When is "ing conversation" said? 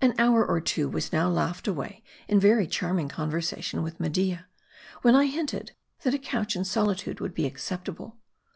2.98-3.84